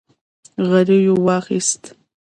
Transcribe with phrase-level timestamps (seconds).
[0.69, 1.83] غريو واخيست.